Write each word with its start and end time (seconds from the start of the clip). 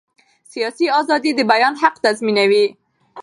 سیاسي 0.51 0.85
ازادي 0.99 1.31
د 1.35 1.39
بیان 1.51 1.73
حق 1.81 1.95
تضمینوي 2.05 2.65